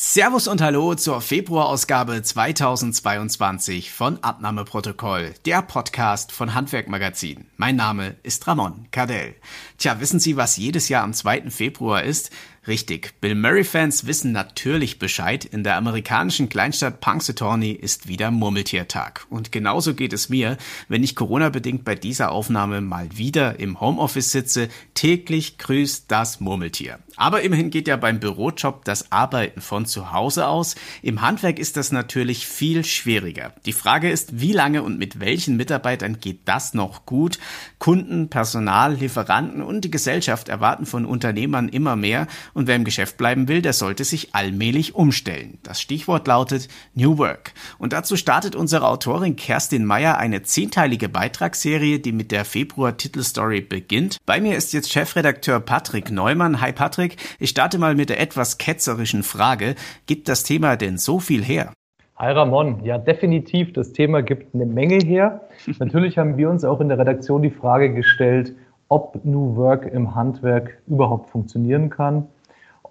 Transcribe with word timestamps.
Servus 0.00 0.46
und 0.46 0.60
Hallo 0.60 0.94
zur 0.94 1.20
Februarausgabe 1.20 2.22
2022 2.22 3.90
von 3.90 4.22
Abnahmeprotokoll, 4.22 5.34
der 5.44 5.60
Podcast 5.60 6.30
von 6.30 6.54
Handwerkmagazin. 6.54 7.46
Mein 7.56 7.74
Name 7.74 8.14
ist 8.22 8.46
Ramon 8.46 8.86
Cardell. 8.92 9.34
Tja, 9.76 9.98
wissen 9.98 10.20
Sie, 10.20 10.36
was 10.36 10.56
jedes 10.56 10.88
Jahr 10.88 11.02
am 11.02 11.14
2. 11.14 11.50
Februar 11.50 12.04
ist? 12.04 12.30
Richtig, 12.68 13.14
Bill 13.22 13.34
Murray-Fans 13.34 14.06
wissen 14.06 14.32
natürlich 14.32 14.98
Bescheid. 14.98 15.46
In 15.46 15.64
der 15.64 15.76
amerikanischen 15.76 16.50
Kleinstadt 16.50 17.00
Punxsutawney 17.00 17.70
ist 17.72 18.08
wieder 18.08 18.30
Murmeltiertag. 18.30 19.26
Und 19.30 19.52
genauso 19.52 19.94
geht 19.94 20.12
es 20.12 20.28
mir, 20.28 20.58
wenn 20.86 21.02
ich 21.02 21.16
Corona-bedingt 21.16 21.82
bei 21.82 21.94
dieser 21.94 22.30
Aufnahme 22.30 22.82
mal 22.82 23.08
wieder 23.16 23.58
im 23.58 23.80
Homeoffice 23.80 24.32
sitze. 24.32 24.68
Täglich 24.92 25.56
grüßt 25.56 26.04
das 26.08 26.40
Murmeltier. 26.40 26.98
Aber 27.16 27.40
immerhin 27.40 27.70
geht 27.70 27.88
ja 27.88 27.96
beim 27.96 28.20
Bürojob 28.20 28.84
das 28.84 29.10
Arbeiten 29.10 29.62
von 29.62 29.86
zu 29.86 30.12
Hause 30.12 30.46
aus. 30.46 30.76
Im 31.00 31.22
Handwerk 31.22 31.58
ist 31.58 31.78
das 31.78 31.90
natürlich 31.90 32.46
viel 32.46 32.84
schwieriger. 32.84 33.54
Die 33.64 33.72
Frage 33.72 34.10
ist, 34.10 34.40
wie 34.40 34.52
lange 34.52 34.82
und 34.82 34.98
mit 34.98 35.20
welchen 35.20 35.56
Mitarbeitern 35.56 36.20
geht 36.20 36.40
das 36.44 36.74
noch 36.74 37.06
gut? 37.06 37.38
Kunden, 37.78 38.28
Personal, 38.28 38.94
Lieferanten 38.94 39.62
und 39.62 39.86
die 39.86 39.90
Gesellschaft 39.90 40.50
erwarten 40.50 40.84
von 40.84 41.06
Unternehmern 41.06 41.70
immer 41.70 41.96
mehr 41.96 42.26
und 42.58 42.66
wer 42.66 42.74
im 42.74 42.82
Geschäft 42.82 43.16
bleiben 43.16 43.46
will, 43.46 43.62
der 43.62 43.72
sollte 43.72 44.02
sich 44.02 44.34
allmählich 44.34 44.96
umstellen. 44.96 45.58
Das 45.62 45.80
Stichwort 45.80 46.26
lautet 46.26 46.66
New 46.92 47.16
Work. 47.16 47.52
Und 47.78 47.92
dazu 47.92 48.16
startet 48.16 48.56
unsere 48.56 48.88
Autorin 48.88 49.36
Kerstin 49.36 49.84
Meyer 49.84 50.18
eine 50.18 50.42
zehnteilige 50.42 51.08
Beitragsserie, 51.08 52.00
die 52.00 52.10
mit 52.10 52.32
der 52.32 52.44
Februar-Titelstory 52.44 53.60
beginnt. 53.60 54.18
Bei 54.26 54.40
mir 54.40 54.56
ist 54.56 54.72
jetzt 54.72 54.90
Chefredakteur 54.90 55.60
Patrick 55.60 56.10
Neumann. 56.10 56.60
Hi 56.60 56.72
Patrick, 56.72 57.16
ich 57.38 57.50
starte 57.50 57.78
mal 57.78 57.94
mit 57.94 58.10
der 58.10 58.20
etwas 58.20 58.58
ketzerischen 58.58 59.22
Frage. 59.22 59.76
Gibt 60.06 60.28
das 60.28 60.42
Thema 60.42 60.76
denn 60.76 60.98
so 60.98 61.20
viel 61.20 61.44
her? 61.44 61.72
Hi 62.16 62.32
Ramon, 62.32 62.84
ja 62.84 62.98
definitiv, 62.98 63.72
das 63.72 63.92
Thema 63.92 64.22
gibt 64.22 64.52
eine 64.52 64.66
Menge 64.66 64.96
her. 64.96 65.42
Natürlich 65.78 66.18
haben 66.18 66.36
wir 66.36 66.50
uns 66.50 66.64
auch 66.64 66.80
in 66.80 66.88
der 66.88 66.98
Redaktion 66.98 67.42
die 67.42 67.50
Frage 67.50 67.94
gestellt, 67.94 68.56
ob 68.88 69.24
New 69.24 69.54
Work 69.54 69.86
im 69.86 70.16
Handwerk 70.16 70.82
überhaupt 70.88 71.30
funktionieren 71.30 71.88
kann. 71.90 72.26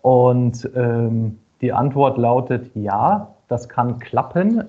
Und 0.08 0.70
ähm, 0.74 1.38
die 1.60 1.74
Antwort 1.74 2.18
lautet 2.18 2.72
ja, 2.76 3.28
das 3.50 3.68
kann 3.68 4.00
klappen, 4.00 4.64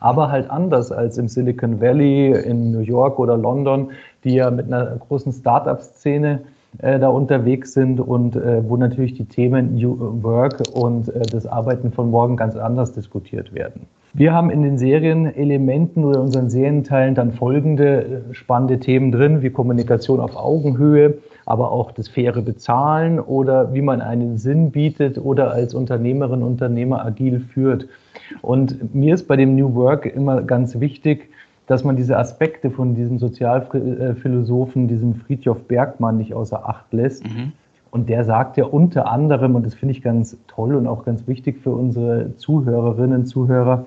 aber 0.00 0.30
halt 0.30 0.50
anders 0.50 0.92
als 0.92 1.16
im 1.16 1.28
Silicon 1.28 1.80
Valley, 1.80 2.32
in 2.32 2.72
New 2.72 2.80
York 2.80 3.18
oder 3.18 3.38
London, 3.38 3.92
die 4.22 4.34
ja 4.34 4.50
mit 4.50 4.66
einer 4.66 4.96
großen 4.96 5.32
Start-up-Szene 5.32 6.42
äh, 6.76 6.98
da 6.98 7.08
unterwegs 7.08 7.72
sind 7.72 8.00
und 8.00 8.36
äh, 8.36 8.68
wo 8.68 8.76
natürlich 8.76 9.14
die 9.14 9.24
Themen 9.24 9.76
New 9.76 9.96
Work 10.22 10.60
und 10.74 11.08
äh, 11.08 11.22
das 11.22 11.46
Arbeiten 11.46 11.90
von 11.90 12.10
morgen 12.10 12.36
ganz 12.36 12.54
anders 12.54 12.92
diskutiert 12.92 13.54
werden. 13.54 13.86
Wir 14.14 14.34
haben 14.34 14.50
in 14.50 14.62
den 14.62 14.76
Serienelementen 14.76 16.04
oder 16.04 16.20
unseren 16.20 16.50
Serienteilen 16.50 17.14
dann 17.14 17.32
folgende 17.32 18.04
äh, 18.30 18.34
spannende 18.34 18.78
Themen 18.78 19.10
drin, 19.10 19.40
wie 19.40 19.48
Kommunikation 19.48 20.20
auf 20.20 20.36
Augenhöhe, 20.36 21.18
aber 21.46 21.72
auch 21.72 21.92
das 21.92 22.08
faire 22.08 22.42
Bezahlen 22.42 23.18
oder 23.18 23.72
wie 23.72 23.80
man 23.80 24.02
einen 24.02 24.36
Sinn 24.36 24.70
bietet 24.70 25.18
oder 25.18 25.50
als 25.52 25.74
Unternehmerin, 25.74 26.42
Unternehmer 26.42 27.04
agil 27.04 27.40
führt. 27.40 27.88
Und 28.42 28.94
mir 28.94 29.14
ist 29.14 29.26
bei 29.26 29.36
dem 29.36 29.56
New 29.56 29.74
Work 29.74 30.04
immer 30.04 30.42
ganz 30.42 30.78
wichtig, 30.78 31.30
dass 31.66 31.82
man 31.82 31.96
diese 31.96 32.18
Aspekte 32.18 32.70
von 32.70 32.94
diesem 32.94 33.18
Sozialphilosophen, 33.18 34.88
diesem 34.88 35.14
Friedjof 35.14 35.62
Bergmann 35.68 36.18
nicht 36.18 36.34
außer 36.34 36.68
Acht 36.68 36.92
lässt. 36.92 37.24
Mhm. 37.24 37.52
Und 37.90 38.08
der 38.08 38.24
sagt 38.24 38.56
ja 38.56 38.64
unter 38.64 39.10
anderem, 39.10 39.54
und 39.54 39.66
das 39.66 39.74
finde 39.74 39.92
ich 39.94 40.02
ganz 40.02 40.36
toll 40.48 40.74
und 40.74 40.86
auch 40.86 41.04
ganz 41.04 41.26
wichtig 41.26 41.60
für 41.62 41.70
unsere 41.70 42.36
Zuhörerinnen 42.36 43.20
und 43.20 43.26
Zuhörer, 43.26 43.84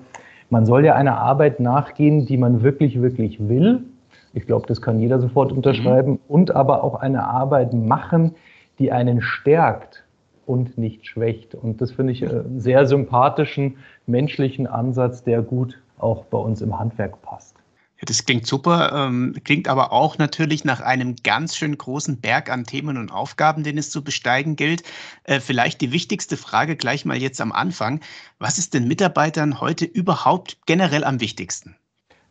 man 0.50 0.66
soll 0.66 0.84
ja 0.84 0.94
einer 0.94 1.18
Arbeit 1.18 1.60
nachgehen, 1.60 2.26
die 2.26 2.36
man 2.36 2.62
wirklich, 2.62 3.00
wirklich 3.00 3.48
will. 3.48 3.84
Ich 4.32 4.46
glaube, 4.46 4.66
das 4.66 4.82
kann 4.82 4.98
jeder 4.98 5.20
sofort 5.20 5.52
unterschreiben. 5.52 6.12
Mhm. 6.12 6.18
Und 6.28 6.50
aber 6.54 6.84
auch 6.84 6.94
eine 6.96 7.26
Arbeit 7.26 7.72
machen, 7.72 8.34
die 8.78 8.92
einen 8.92 9.22
stärkt 9.22 10.04
und 10.46 10.78
nicht 10.78 11.06
schwächt. 11.06 11.54
Und 11.54 11.80
das 11.80 11.92
finde 11.92 12.12
ich 12.12 12.22
äh, 12.22 12.28
einen 12.28 12.60
sehr 12.60 12.86
sympathischen 12.86 13.78
menschlichen 14.06 14.66
Ansatz, 14.66 15.24
der 15.24 15.42
gut 15.42 15.80
auch 15.98 16.24
bei 16.26 16.38
uns 16.38 16.60
im 16.60 16.78
Handwerk 16.78 17.20
passt. 17.22 17.55
Ja, 17.98 18.04
das 18.06 18.26
klingt 18.26 18.46
super, 18.46 18.92
ähm, 18.94 19.34
klingt 19.44 19.68
aber 19.68 19.90
auch 19.90 20.18
natürlich 20.18 20.64
nach 20.64 20.80
einem 20.80 21.16
ganz 21.24 21.56
schön 21.56 21.78
großen 21.78 22.20
Berg 22.20 22.50
an 22.50 22.64
Themen 22.64 22.98
und 22.98 23.10
Aufgaben, 23.10 23.62
den 23.62 23.78
es 23.78 23.90
zu 23.90 24.04
besteigen 24.04 24.54
gilt. 24.54 24.82
Äh, 25.24 25.40
vielleicht 25.40 25.80
die 25.80 25.92
wichtigste 25.92 26.36
Frage 26.36 26.76
gleich 26.76 27.06
mal 27.06 27.16
jetzt 27.16 27.40
am 27.40 27.52
Anfang. 27.52 28.00
Was 28.38 28.58
ist 28.58 28.74
den 28.74 28.86
Mitarbeitern 28.86 29.62
heute 29.62 29.86
überhaupt 29.86 30.58
generell 30.66 31.04
am 31.04 31.20
wichtigsten? 31.20 31.76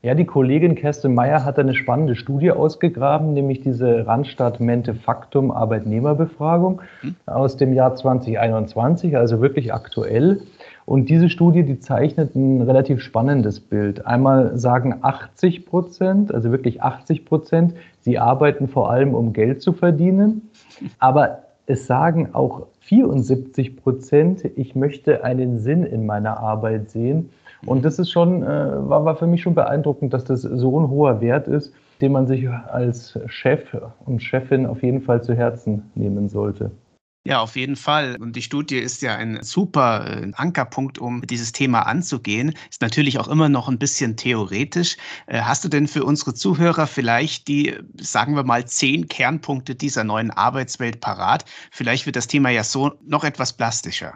Ja, 0.04 0.14
die 0.14 0.26
Kollegin 0.26 0.76
Kerstin 0.76 1.16
Meyer 1.16 1.44
hat 1.44 1.58
eine 1.58 1.74
spannende 1.74 2.16
Studie 2.16 2.52
ausgegraben, 2.52 3.34
nämlich 3.34 3.62
diese 3.62 4.06
Randstadt 4.06 4.60
Mente 4.60 4.94
Faktum 4.94 5.50
Arbeitnehmerbefragung 5.50 6.84
hm. 7.02 7.16
aus 7.26 7.58
dem 7.58 7.74
Jahr 7.74 7.96
2021, 7.96 9.18
also 9.18 9.42
wirklich 9.42 9.74
aktuell. 9.74 10.44
Und 10.86 11.10
diese 11.10 11.30
Studie, 11.30 11.64
die 11.64 11.80
zeichnet 11.80 12.36
ein 12.36 12.62
relativ 12.62 13.02
spannendes 13.02 13.60
Bild. 13.60 14.06
Einmal 14.06 14.58
sagen 14.58 15.00
80 15.02 15.66
Prozent, 15.66 16.34
also 16.34 16.52
wirklich 16.52 16.84
80 16.84 17.26
Prozent, 17.26 17.74
sie 18.02 18.20
arbeiten 18.20 18.68
vor 18.68 18.92
allem, 18.92 19.16
um 19.16 19.34
Geld 19.34 19.64
zu 19.64 19.74
verdienen. 19.74 20.50
Aber 21.00 21.40
es 21.66 21.88
sagen 21.88 22.30
auch 22.34 22.68
74 22.82 23.78
Prozent, 23.78 24.46
ich 24.56 24.76
möchte 24.76 25.24
einen 25.24 25.58
Sinn 25.58 25.84
in 25.84 26.06
meiner 26.06 26.40
Arbeit 26.40 26.92
sehen. 26.92 27.32
Und 27.66 27.84
das 27.84 27.98
ist 27.98 28.12
schon, 28.12 28.44
äh, 28.44 28.46
war, 28.46 29.06
war 29.06 29.16
für 29.16 29.26
mich 29.26 29.42
schon 29.42 29.56
beeindruckend, 29.56 30.14
dass 30.14 30.24
das 30.24 30.44
so 30.44 30.80
ein 30.80 30.90
hoher 30.90 31.20
Wert 31.20 31.48
ist, 31.48 31.74
den 32.00 32.12
man 32.12 32.28
sich 32.28 32.48
als 32.48 33.18
Chef 33.26 33.76
und 34.06 34.22
Chefin 34.22 34.68
auf 34.68 34.84
jeden 34.84 35.02
Fall 35.02 35.24
zu 35.24 35.34
Herzen 35.34 35.90
nehmen 35.96 36.30
sollte. 36.30 36.70
Ja, 37.28 37.42
auf 37.42 37.56
jeden 37.56 37.76
Fall. 37.76 38.18
Und 38.20 38.36
die 38.36 38.44
Studie 38.44 38.78
ist 38.78 39.02
ja 39.02 39.16
ein 39.16 39.40
super 39.42 40.06
äh, 40.06 40.32
Ankerpunkt, 40.36 41.00
um 41.00 41.24
dieses 41.26 41.54
Thema 41.54 41.82
anzugehen. 41.88 42.54
Ist 42.70 42.84
natürlich 42.84 43.18
auch 43.18 43.28
immer 43.28 43.50
noch 43.50 43.68
ein 43.68 43.80
bisschen 43.80 44.16
theoretisch. 44.16 44.98
Äh, 45.26 45.40
hast 45.40 45.66
du 45.66 45.70
denn 45.70 45.88
für 45.88 46.04
unsere 46.04 46.36
Zuhörer 46.36 46.86
vielleicht 46.86 47.48
die, 47.48 47.74
sagen 48.00 48.36
wir 48.36 48.44
mal, 48.44 48.66
zehn 48.66 49.08
Kernpunkte 49.08 49.74
dieser 49.74 50.04
neuen 50.04 50.30
Arbeitswelt 50.30 51.02
parat? 51.02 51.46
Vielleicht 51.72 52.06
wird 52.06 52.16
das 52.16 52.28
Thema 52.28 52.52
ja 52.52 52.64
so 52.64 52.92
noch 53.04 53.24
etwas 53.24 53.54
plastischer. 53.54 54.14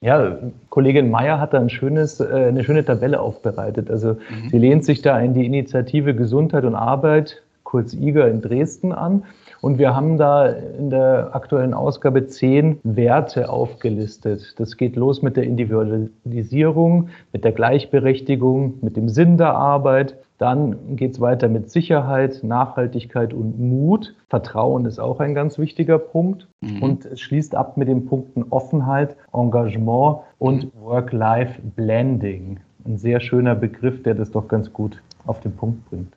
Ja, 0.00 0.38
Kollegin 0.70 1.10
Meyer 1.10 1.40
hat 1.40 1.52
da 1.52 1.58
ein 1.58 1.68
schönes, 1.68 2.20
äh, 2.20 2.26
eine 2.26 2.62
schöne 2.62 2.84
Tabelle 2.84 3.18
aufbereitet. 3.18 3.90
Also 3.90 4.18
mhm. 4.30 4.50
sie 4.50 4.58
lehnt 4.58 4.84
sich 4.84 5.02
da 5.02 5.18
in 5.18 5.34
die 5.34 5.46
Initiative 5.46 6.14
Gesundheit 6.14 6.62
und 6.62 6.76
Arbeit, 6.76 7.42
kurz 7.64 7.92
IGA 7.92 8.28
in 8.28 8.40
Dresden 8.40 8.92
an 8.92 9.24
und 9.66 9.78
wir 9.78 9.96
haben 9.96 10.16
da 10.16 10.46
in 10.46 10.90
der 10.90 11.34
aktuellen 11.34 11.74
Ausgabe 11.74 12.28
zehn 12.28 12.78
Werte 12.84 13.50
aufgelistet. 13.50 14.54
Das 14.58 14.76
geht 14.76 14.94
los 14.94 15.22
mit 15.22 15.36
der 15.36 15.42
Individualisierung, 15.42 17.08
mit 17.32 17.42
der 17.42 17.50
Gleichberechtigung, 17.50 18.74
mit 18.80 18.96
dem 18.96 19.08
Sinn 19.08 19.38
der 19.38 19.56
Arbeit. 19.56 20.18
Dann 20.38 20.94
geht 20.94 21.14
es 21.14 21.20
weiter 21.20 21.48
mit 21.48 21.68
Sicherheit, 21.68 22.44
Nachhaltigkeit 22.44 23.34
und 23.34 23.58
Mut. 23.58 24.14
Vertrauen 24.28 24.84
ist 24.84 25.00
auch 25.00 25.18
ein 25.18 25.34
ganz 25.34 25.58
wichtiger 25.58 25.98
Punkt. 25.98 26.46
Mhm. 26.60 26.82
Und 26.84 27.04
es 27.04 27.20
schließt 27.20 27.56
ab 27.56 27.76
mit 27.76 27.88
den 27.88 28.06
Punkten 28.06 28.44
Offenheit, 28.50 29.16
Engagement 29.32 30.18
und 30.38 30.72
mhm. 30.76 30.80
Work-Life-Blending. 30.80 32.60
Ein 32.84 32.98
sehr 32.98 33.18
schöner 33.18 33.56
Begriff, 33.56 34.04
der 34.04 34.14
das 34.14 34.30
doch 34.30 34.46
ganz 34.46 34.72
gut 34.72 35.02
auf 35.26 35.40
den 35.40 35.56
Punkt 35.56 35.90
bringt. 35.90 36.12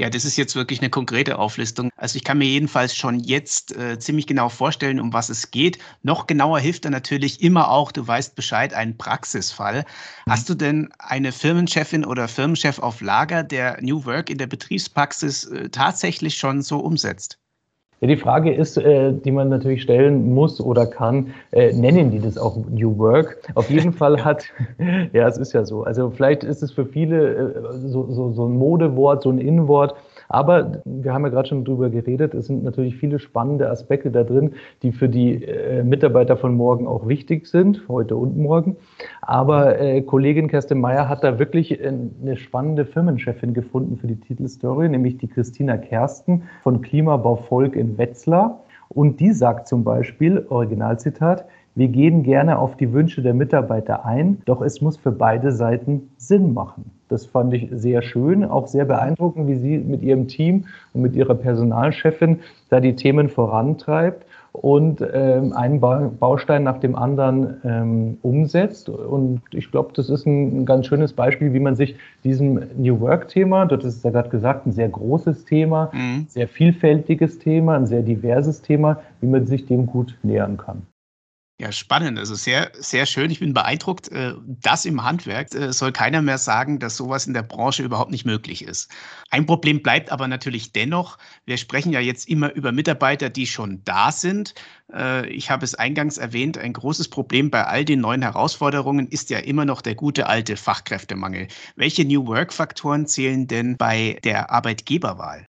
Ja, 0.00 0.08
das 0.08 0.24
ist 0.24 0.38
jetzt 0.38 0.56
wirklich 0.56 0.80
eine 0.80 0.88
konkrete 0.88 1.38
Auflistung. 1.38 1.90
Also 1.94 2.16
ich 2.16 2.24
kann 2.24 2.38
mir 2.38 2.46
jedenfalls 2.46 2.96
schon 2.96 3.20
jetzt 3.20 3.76
äh, 3.76 3.98
ziemlich 3.98 4.26
genau 4.26 4.48
vorstellen, 4.48 4.98
um 4.98 5.12
was 5.12 5.28
es 5.28 5.50
geht. 5.50 5.78
Noch 6.02 6.26
genauer 6.26 6.58
hilft 6.58 6.86
dann 6.86 6.92
natürlich 6.92 7.42
immer 7.42 7.70
auch, 7.70 7.92
du 7.92 8.06
weißt 8.06 8.34
Bescheid, 8.34 8.72
ein 8.72 8.96
Praxisfall. 8.96 9.84
Mhm. 10.24 10.32
Hast 10.32 10.48
du 10.48 10.54
denn 10.54 10.88
eine 10.98 11.32
Firmenchefin 11.32 12.06
oder 12.06 12.28
Firmenchef 12.28 12.78
auf 12.78 13.02
Lager, 13.02 13.42
der 13.42 13.76
New 13.82 14.06
Work 14.06 14.30
in 14.30 14.38
der 14.38 14.46
Betriebspraxis 14.46 15.44
äh, 15.44 15.68
tatsächlich 15.68 16.38
schon 16.38 16.62
so 16.62 16.78
umsetzt? 16.78 17.38
Ja, 18.00 18.08
die 18.08 18.16
Frage 18.16 18.50
ist, 18.54 18.78
äh, 18.78 19.12
die 19.12 19.30
man 19.30 19.50
natürlich 19.50 19.82
stellen 19.82 20.32
muss 20.32 20.58
oder 20.58 20.86
kann, 20.86 21.34
äh, 21.52 21.70
nennen 21.74 22.10
die 22.10 22.18
das 22.18 22.38
auch 22.38 22.56
New 22.70 22.96
Work? 22.96 23.38
Auf 23.54 23.68
jeden 23.68 23.92
Fall 23.92 24.24
hat, 24.24 24.44
ja, 25.12 25.28
es 25.28 25.36
ist 25.36 25.52
ja 25.52 25.66
so. 25.66 25.84
Also 25.84 26.10
vielleicht 26.10 26.42
ist 26.42 26.62
es 26.62 26.72
für 26.72 26.86
viele 26.86 27.34
äh, 27.34 27.88
so, 27.88 28.10
so, 28.10 28.32
so 28.32 28.46
ein 28.46 28.56
Modewort, 28.56 29.22
so 29.22 29.28
ein 29.28 29.38
Innenwort, 29.38 29.94
Aber 30.30 30.80
wir 30.84 31.12
haben 31.12 31.24
ja 31.24 31.28
gerade 31.28 31.48
schon 31.48 31.64
drüber 31.64 31.90
geredet, 31.90 32.34
es 32.34 32.46
sind 32.46 32.62
natürlich 32.62 32.96
viele 32.96 33.18
spannende 33.18 33.68
Aspekte 33.68 34.12
da 34.12 34.22
drin, 34.22 34.52
die 34.82 34.92
für 34.92 35.08
die 35.08 35.44
äh, 35.44 35.82
Mitarbeiter 35.82 36.36
von 36.36 36.54
morgen 36.54 36.86
auch 36.86 37.08
wichtig 37.08 37.48
sind, 37.48 37.82
heute 37.88 38.16
und 38.16 38.38
morgen. 38.38 38.76
Aber 39.22 39.80
äh, 39.80 40.02
Kollegin 40.02 40.46
Kerstin 40.46 40.80
Meyer 40.80 41.08
hat 41.08 41.24
da 41.24 41.40
wirklich 41.40 41.80
äh, 41.80 41.92
eine 42.22 42.36
spannende 42.36 42.86
Firmenchefin 42.86 43.54
gefunden 43.54 43.96
für 43.96 44.06
die 44.06 44.20
Titelstory, 44.20 44.88
nämlich 44.88 45.18
die 45.18 45.26
Christina 45.26 45.76
Kersten 45.76 46.44
von 46.62 46.80
Klimabau 46.80 47.34
Volk 47.34 47.74
in 47.74 47.98
Wetzlar. 47.98 48.60
Und 48.88 49.18
die 49.18 49.32
sagt 49.32 49.66
zum 49.66 49.82
Beispiel, 49.82 50.46
Originalzitat, 50.48 51.44
wir 51.80 51.88
gehen 51.88 52.22
gerne 52.24 52.58
auf 52.58 52.76
die 52.76 52.92
Wünsche 52.92 53.22
der 53.22 53.32
Mitarbeiter 53.32 54.04
ein, 54.04 54.42
doch 54.44 54.60
es 54.60 54.82
muss 54.82 54.98
für 54.98 55.12
beide 55.12 55.50
Seiten 55.50 56.10
Sinn 56.18 56.52
machen. 56.52 56.90
Das 57.08 57.24
fand 57.24 57.54
ich 57.54 57.70
sehr 57.72 58.02
schön, 58.02 58.44
auch 58.44 58.66
sehr 58.66 58.84
beeindruckend, 58.84 59.48
wie 59.48 59.56
sie 59.56 59.78
mit 59.78 60.02
ihrem 60.02 60.28
Team 60.28 60.66
und 60.92 61.00
mit 61.00 61.16
ihrer 61.16 61.34
Personalchefin 61.34 62.40
da 62.68 62.80
die 62.80 62.96
Themen 62.96 63.30
vorantreibt 63.30 64.26
und 64.52 65.02
ähm, 65.10 65.54
einen 65.54 65.80
Baustein 65.80 66.64
nach 66.64 66.80
dem 66.80 66.96
anderen 66.96 67.62
ähm, 67.64 68.18
umsetzt. 68.20 68.90
Und 68.90 69.40
ich 69.52 69.70
glaube, 69.70 69.92
das 69.94 70.10
ist 70.10 70.26
ein, 70.26 70.60
ein, 70.60 70.66
ganz 70.66 70.86
schönes 70.86 71.14
Beispiel, 71.14 71.54
wie 71.54 71.60
man 71.60 71.76
sich 71.76 71.96
diesem 72.24 72.60
New 72.76 73.00
Work-Thema, 73.00 73.64
das 73.64 73.84
ist 73.84 74.04
ja 74.04 74.10
gerade 74.10 74.28
gesagt, 74.28 74.66
ein 74.66 74.72
sehr 74.72 74.90
großes 74.90 75.46
Thema, 75.46 75.90
mhm. 75.94 76.26
sehr 76.28 76.46
vielfältiges 76.46 77.38
Thema, 77.38 77.76
ein 77.76 77.86
sehr 77.86 78.02
diverses 78.02 78.60
Thema, 78.60 79.00
wie 79.22 79.28
man 79.28 79.46
sich 79.46 79.64
dem 79.64 79.86
gut 79.86 80.18
nähern 80.22 80.58
kann. 80.58 80.82
Ja, 81.60 81.72
spannend. 81.72 82.18
Also 82.18 82.36
sehr, 82.36 82.72
sehr 82.78 83.04
schön. 83.04 83.30
Ich 83.30 83.40
bin 83.40 83.52
beeindruckt. 83.52 84.10
Äh, 84.10 84.32
das 84.46 84.86
im 84.86 85.04
Handwerk 85.04 85.54
äh, 85.54 85.74
soll 85.74 85.92
keiner 85.92 86.22
mehr 86.22 86.38
sagen, 86.38 86.78
dass 86.78 86.96
sowas 86.96 87.26
in 87.26 87.34
der 87.34 87.42
Branche 87.42 87.82
überhaupt 87.82 88.10
nicht 88.10 88.24
möglich 88.24 88.64
ist. 88.64 88.90
Ein 89.28 89.44
Problem 89.44 89.82
bleibt 89.82 90.10
aber 90.10 90.26
natürlich 90.26 90.72
dennoch. 90.72 91.18
Wir 91.44 91.58
sprechen 91.58 91.92
ja 91.92 92.00
jetzt 92.00 92.30
immer 92.30 92.50
über 92.54 92.72
Mitarbeiter, 92.72 93.28
die 93.28 93.46
schon 93.46 93.84
da 93.84 94.10
sind. 94.10 94.54
Äh, 94.90 95.28
ich 95.28 95.50
habe 95.50 95.66
es 95.66 95.74
eingangs 95.74 96.16
erwähnt, 96.16 96.56
ein 96.56 96.72
großes 96.72 97.10
Problem 97.10 97.50
bei 97.50 97.66
all 97.66 97.84
den 97.84 98.00
neuen 98.00 98.22
Herausforderungen 98.22 99.06
ist 99.08 99.28
ja 99.28 99.38
immer 99.40 99.66
noch 99.66 99.82
der 99.82 99.96
gute 99.96 100.28
alte 100.28 100.56
Fachkräftemangel. 100.56 101.48
Welche 101.76 102.06
New 102.06 102.26
Work-Faktoren 102.26 103.06
zählen 103.06 103.46
denn 103.46 103.76
bei 103.76 104.18
der 104.24 104.50
Arbeitgeberwahl? 104.50 105.49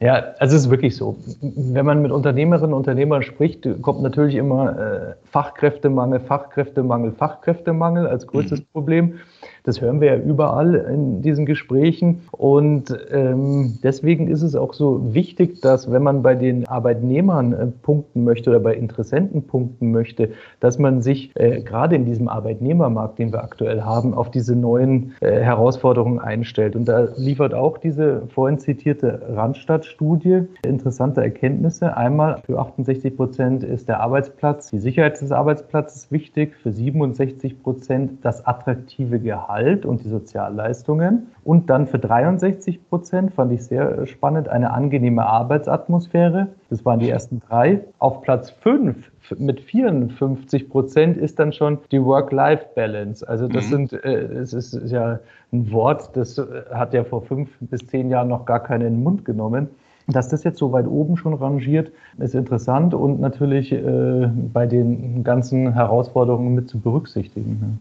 Ja, 0.00 0.32
also 0.38 0.56
es 0.56 0.62
ist 0.62 0.70
wirklich 0.70 0.96
so. 0.96 1.18
Wenn 1.42 1.84
man 1.84 2.00
mit 2.00 2.10
Unternehmerinnen 2.10 2.72
und 2.72 2.78
Unternehmern 2.78 3.22
spricht, 3.22 3.68
kommt 3.82 4.00
natürlich 4.00 4.34
immer 4.34 4.78
äh, 4.78 5.14
Fachkräftemangel, 5.30 6.20
Fachkräftemangel, 6.20 7.12
Fachkräftemangel 7.12 8.06
als 8.06 8.26
größtes 8.26 8.60
mhm. 8.60 8.66
Problem. 8.72 9.20
Das 9.64 9.80
hören 9.80 10.00
wir 10.00 10.08
ja 10.08 10.16
überall 10.16 10.74
in 10.74 11.22
diesen 11.22 11.46
Gesprächen. 11.46 12.22
Und 12.32 12.96
ähm, 13.10 13.78
deswegen 13.82 14.28
ist 14.28 14.42
es 14.42 14.54
auch 14.54 14.72
so 14.72 15.14
wichtig, 15.14 15.60
dass 15.60 15.90
wenn 15.90 16.02
man 16.02 16.22
bei 16.22 16.34
den 16.34 16.66
Arbeitnehmern 16.66 17.52
äh, 17.52 17.66
punkten 17.66 18.24
möchte 18.24 18.50
oder 18.50 18.60
bei 18.60 18.74
Interessenten 18.74 19.42
punkten 19.46 19.90
möchte, 19.90 20.30
dass 20.60 20.78
man 20.78 21.02
sich 21.02 21.30
äh, 21.34 21.60
gerade 21.60 21.96
in 21.96 22.04
diesem 22.04 22.28
Arbeitnehmermarkt, 22.28 23.18
den 23.18 23.32
wir 23.32 23.42
aktuell 23.42 23.82
haben, 23.82 24.14
auf 24.14 24.30
diese 24.30 24.56
neuen 24.56 25.14
äh, 25.20 25.40
Herausforderungen 25.40 26.18
einstellt. 26.18 26.76
Und 26.76 26.86
da 26.86 27.08
liefert 27.16 27.54
auch 27.54 27.78
diese 27.78 28.22
vorhin 28.34 28.58
zitierte 28.58 29.22
Randstadt-Studie 29.34 30.42
interessante 30.64 31.20
Erkenntnisse. 31.20 31.96
Einmal 31.96 32.42
für 32.46 32.58
68 32.58 33.16
Prozent 33.16 33.64
ist 33.64 33.88
der 33.88 34.00
Arbeitsplatz, 34.00 34.70
die 34.70 34.78
Sicherheit 34.78 35.20
des 35.20 35.32
Arbeitsplatzes 35.32 36.10
wichtig, 36.10 36.54
für 36.62 36.72
67 36.72 37.62
Prozent 37.62 38.24
das 38.24 38.46
attraktive 38.46 39.18
Gehalt. 39.30 39.86
Und 39.86 40.02
die 40.02 40.08
Sozialleistungen. 40.08 41.28
Und 41.44 41.70
dann 41.70 41.86
für 41.86 42.00
63 42.00 42.88
Prozent, 42.88 43.32
fand 43.32 43.52
ich 43.52 43.64
sehr 43.64 44.06
spannend, 44.06 44.48
eine 44.48 44.72
angenehme 44.72 45.24
Arbeitsatmosphäre. 45.24 46.48
Das 46.68 46.84
waren 46.84 46.98
die 46.98 47.08
ersten 47.08 47.40
drei. 47.40 47.84
Auf 48.00 48.22
Platz 48.22 48.50
fünf 48.50 49.10
mit 49.38 49.60
54 49.60 50.68
Prozent 50.68 51.16
ist 51.16 51.38
dann 51.38 51.52
schon 51.52 51.78
die 51.92 52.02
Work-Life-Balance. 52.04 53.26
Also 53.28 53.46
das 53.46 53.66
mhm. 53.66 53.86
sind, 53.88 54.04
äh, 54.04 54.24
es 54.42 54.52
ist 54.52 54.90
ja 54.90 55.20
ein 55.52 55.70
Wort, 55.70 56.16
das 56.16 56.42
hat 56.72 56.92
ja 56.92 57.04
vor 57.04 57.22
fünf 57.22 57.50
bis 57.60 57.86
zehn 57.86 58.10
Jahren 58.10 58.28
noch 58.28 58.44
gar 58.46 58.60
keiner 58.60 58.86
in 58.86 58.94
den 58.94 59.02
Mund 59.04 59.24
genommen. 59.24 59.68
Dass 60.08 60.28
das 60.28 60.42
jetzt 60.42 60.58
so 60.58 60.72
weit 60.72 60.88
oben 60.88 61.16
schon 61.16 61.34
rangiert, 61.34 61.92
ist 62.18 62.34
interessant 62.34 62.94
und 62.94 63.20
natürlich 63.20 63.70
äh, 63.72 64.28
bei 64.52 64.66
den 64.66 65.22
ganzen 65.22 65.72
Herausforderungen 65.72 66.54
mit 66.54 66.68
zu 66.68 66.80
berücksichtigen. 66.80 67.80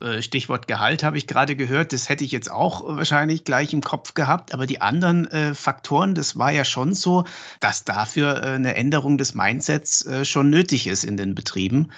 Äh, 0.00 0.20
Stichwort 0.20 0.68
Gehalt 0.68 1.02
habe 1.02 1.16
ich 1.16 1.26
gerade 1.26 1.56
gehört, 1.56 1.92
das 1.92 2.08
hätte 2.08 2.24
ich 2.24 2.32
jetzt 2.32 2.50
auch 2.50 2.84
wahrscheinlich 2.86 3.44
gleich 3.44 3.72
im 3.72 3.80
Kopf 3.80 4.14
gehabt, 4.14 4.52
aber 4.52 4.66
die 4.66 4.80
anderen 4.80 5.26
äh, 5.30 5.54
Faktoren, 5.54 6.14
das 6.14 6.36
war 6.36 6.52
ja 6.52 6.64
schon 6.64 6.94
so, 6.94 7.24
dass 7.60 7.84
dafür 7.84 8.42
äh, 8.42 8.46
eine 8.54 8.74
Änderung 8.74 9.16
des 9.16 9.34
Mindsets 9.34 10.04
äh, 10.06 10.24
schon 10.24 10.50
nötig 10.50 10.86
ist 10.86 11.04
in 11.04 11.16
den 11.16 11.34
Betrieben. 11.34 11.90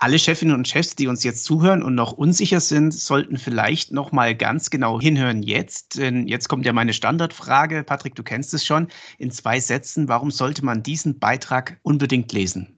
Alle 0.00 0.18
Chefinnen 0.18 0.54
und 0.54 0.68
Chefs, 0.68 0.94
die 0.94 1.08
uns 1.08 1.24
jetzt 1.24 1.44
zuhören 1.44 1.82
und 1.82 1.94
noch 1.94 2.12
unsicher 2.12 2.60
sind, 2.60 2.94
sollten 2.94 3.36
vielleicht 3.36 3.92
noch 3.92 4.12
mal 4.12 4.34
ganz 4.34 4.70
genau 4.70 5.00
hinhören 5.00 5.42
jetzt, 5.42 5.98
denn 5.98 6.28
jetzt 6.28 6.48
kommt 6.48 6.66
ja 6.66 6.72
meine 6.72 6.92
Standardfrage, 6.92 7.82
Patrick, 7.82 8.14
du 8.14 8.22
kennst 8.22 8.54
es 8.54 8.64
schon, 8.64 8.88
in 9.18 9.30
zwei 9.30 9.58
Sätzen, 9.60 10.08
warum 10.08 10.30
sollte 10.30 10.64
man 10.64 10.82
diesen 10.82 11.18
Beitrag 11.18 11.78
unbedingt 11.82 12.32
lesen? 12.32 12.77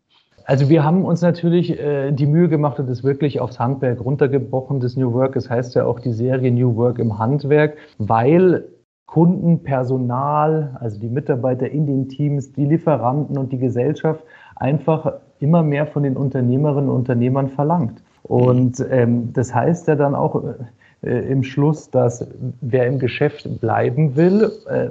Also 0.50 0.68
wir 0.68 0.82
haben 0.82 1.04
uns 1.04 1.22
natürlich 1.22 1.78
äh, 1.78 2.10
die 2.10 2.26
Mühe 2.26 2.48
gemacht 2.48 2.80
und 2.80 2.90
es 2.90 3.04
wirklich 3.04 3.38
aufs 3.38 3.60
Handwerk 3.60 4.04
runtergebrochen, 4.04 4.80
das 4.80 4.96
New 4.96 5.12
Work. 5.12 5.34
Das 5.34 5.48
heißt 5.48 5.76
ja 5.76 5.84
auch 5.84 6.00
die 6.00 6.10
Serie 6.12 6.50
New 6.50 6.74
Work 6.74 6.98
im 6.98 7.20
Handwerk, 7.20 7.76
weil 7.98 8.64
Kunden, 9.06 9.62
Personal, 9.62 10.76
also 10.80 10.98
die 10.98 11.08
Mitarbeiter 11.08 11.70
in 11.70 11.86
den 11.86 12.08
Teams, 12.08 12.50
die 12.50 12.64
Lieferanten 12.64 13.38
und 13.38 13.52
die 13.52 13.58
Gesellschaft 13.58 14.24
einfach 14.56 15.20
immer 15.38 15.62
mehr 15.62 15.86
von 15.86 16.02
den 16.02 16.16
Unternehmerinnen 16.16 16.90
und 16.90 16.96
Unternehmern 16.96 17.50
verlangt. 17.50 18.02
Und 18.24 18.84
ähm, 18.90 19.32
das 19.32 19.54
heißt 19.54 19.86
ja 19.86 19.94
dann 19.94 20.16
auch, 20.16 20.34
äh, 20.42 20.54
im 21.02 21.42
Schluss, 21.42 21.90
dass 21.90 22.26
wer 22.60 22.86
im 22.86 22.98
Geschäft 22.98 23.60
bleiben 23.60 24.16
will, 24.16 24.52
äh, 24.68 24.88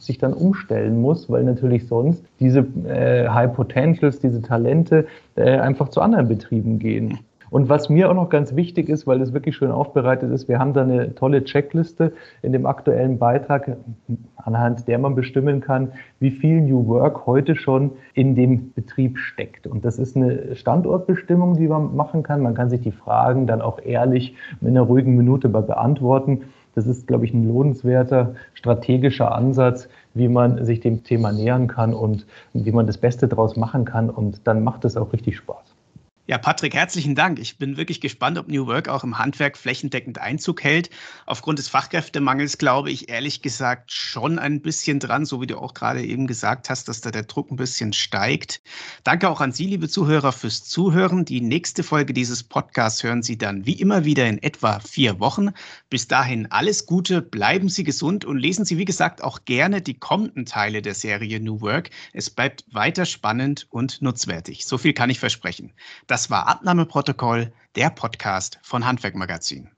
sich 0.00 0.18
dann 0.18 0.32
umstellen 0.32 1.00
muss, 1.00 1.30
weil 1.30 1.44
natürlich 1.44 1.86
sonst 1.86 2.24
diese 2.40 2.66
äh, 2.86 3.28
High 3.28 3.54
Potentials, 3.54 4.18
diese 4.18 4.42
Talente 4.42 5.06
äh, 5.36 5.58
einfach 5.58 5.88
zu 5.90 6.00
anderen 6.00 6.26
Betrieben 6.26 6.78
gehen. 6.78 7.20
Und 7.52 7.68
was 7.68 7.90
mir 7.90 8.08
auch 8.08 8.14
noch 8.14 8.30
ganz 8.30 8.56
wichtig 8.56 8.88
ist, 8.88 9.06
weil 9.06 9.20
es 9.20 9.34
wirklich 9.34 9.56
schön 9.56 9.72
aufbereitet 9.72 10.32
ist, 10.32 10.48
wir 10.48 10.58
haben 10.58 10.72
da 10.72 10.84
eine 10.84 11.14
tolle 11.14 11.44
Checkliste 11.44 12.14
in 12.40 12.52
dem 12.52 12.64
aktuellen 12.64 13.18
Beitrag, 13.18 13.76
anhand 14.36 14.88
der 14.88 14.98
man 14.98 15.14
bestimmen 15.14 15.60
kann, 15.60 15.92
wie 16.18 16.30
viel 16.30 16.62
New 16.62 16.86
Work 16.86 17.26
heute 17.26 17.54
schon 17.54 17.90
in 18.14 18.34
dem 18.34 18.72
Betrieb 18.72 19.18
steckt. 19.18 19.66
Und 19.66 19.84
das 19.84 19.98
ist 19.98 20.16
eine 20.16 20.56
Standortbestimmung, 20.56 21.58
die 21.58 21.68
man 21.68 21.94
machen 21.94 22.22
kann. 22.22 22.40
Man 22.40 22.54
kann 22.54 22.70
sich 22.70 22.80
die 22.80 22.90
Fragen 22.90 23.46
dann 23.46 23.60
auch 23.60 23.78
ehrlich 23.84 24.34
in 24.62 24.68
einer 24.68 24.80
ruhigen 24.80 25.14
Minute 25.14 25.50
beantworten. 25.50 26.44
Das 26.74 26.86
ist, 26.86 27.06
glaube 27.06 27.26
ich, 27.26 27.34
ein 27.34 27.46
lohnenswerter 27.46 28.34
strategischer 28.54 29.30
Ansatz, 29.30 29.90
wie 30.14 30.28
man 30.28 30.64
sich 30.64 30.80
dem 30.80 31.04
Thema 31.04 31.32
nähern 31.32 31.66
kann 31.66 31.92
und 31.92 32.26
wie 32.54 32.72
man 32.72 32.86
das 32.86 32.96
Beste 32.96 33.28
daraus 33.28 33.56
machen 33.56 33.84
kann. 33.84 34.08
Und 34.08 34.46
dann 34.46 34.64
macht 34.64 34.86
es 34.86 34.96
auch 34.96 35.12
richtig 35.12 35.36
Spaß. 35.36 35.71
Ja, 36.32 36.38
Patrick, 36.38 36.72
herzlichen 36.72 37.14
Dank. 37.14 37.38
Ich 37.38 37.58
bin 37.58 37.76
wirklich 37.76 38.00
gespannt, 38.00 38.38
ob 38.38 38.48
New 38.48 38.66
Work 38.66 38.88
auch 38.88 39.04
im 39.04 39.18
Handwerk 39.18 39.58
flächendeckend 39.58 40.18
Einzug 40.18 40.64
hält. 40.64 40.88
Aufgrund 41.26 41.58
des 41.58 41.68
Fachkräftemangels 41.68 42.56
glaube 42.56 42.90
ich 42.90 43.10
ehrlich 43.10 43.42
gesagt 43.42 43.92
schon 43.92 44.38
ein 44.38 44.62
bisschen 44.62 44.98
dran, 44.98 45.26
so 45.26 45.42
wie 45.42 45.46
du 45.46 45.58
auch 45.58 45.74
gerade 45.74 46.02
eben 46.02 46.26
gesagt 46.26 46.70
hast, 46.70 46.88
dass 46.88 47.02
da 47.02 47.10
der 47.10 47.24
Druck 47.24 47.50
ein 47.50 47.56
bisschen 47.56 47.92
steigt. 47.92 48.62
Danke 49.04 49.28
auch 49.28 49.42
an 49.42 49.52
Sie, 49.52 49.66
liebe 49.66 49.90
Zuhörer, 49.90 50.32
fürs 50.32 50.64
Zuhören. 50.64 51.26
Die 51.26 51.42
nächste 51.42 51.82
Folge 51.82 52.14
dieses 52.14 52.42
Podcasts 52.42 53.02
hören 53.02 53.22
Sie 53.22 53.36
dann 53.36 53.66
wie 53.66 53.78
immer 53.78 54.06
wieder 54.06 54.26
in 54.26 54.42
etwa 54.42 54.80
vier 54.80 55.20
Wochen. 55.20 55.50
Bis 55.90 56.08
dahin 56.08 56.50
alles 56.50 56.86
Gute, 56.86 57.20
bleiben 57.20 57.68
Sie 57.68 57.84
gesund 57.84 58.24
und 58.24 58.38
lesen 58.38 58.64
Sie, 58.64 58.78
wie 58.78 58.86
gesagt, 58.86 59.22
auch 59.22 59.44
gerne 59.44 59.82
die 59.82 59.98
kommenden 59.98 60.46
Teile 60.46 60.80
der 60.80 60.94
Serie 60.94 61.40
New 61.40 61.60
Work. 61.60 61.90
Es 62.14 62.30
bleibt 62.30 62.64
weiter 62.72 63.04
spannend 63.04 63.66
und 63.68 64.00
nutzwertig. 64.00 64.64
So 64.64 64.78
viel 64.78 64.94
kann 64.94 65.10
ich 65.10 65.20
versprechen. 65.20 65.74
Das 66.22 66.30
war 66.30 66.46
Abnahmeprotokoll, 66.46 67.52
der 67.74 67.90
Podcast 67.90 68.60
von 68.62 68.86
Handwerkmagazin. 68.86 69.70